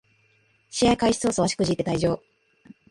[0.71, 2.19] 試合開始そうそう足くじいて退場